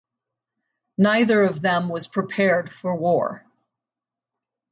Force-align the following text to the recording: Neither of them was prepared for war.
Neither 0.97 1.43
of 1.43 1.61
them 1.61 1.87
was 1.87 2.07
prepared 2.07 2.71
for 2.71 2.95
war. 2.95 3.45